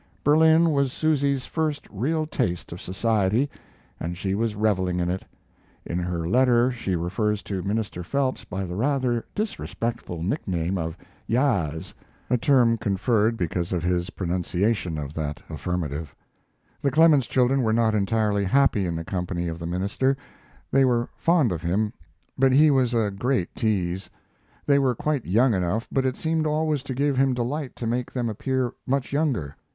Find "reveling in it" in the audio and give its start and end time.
4.55-5.23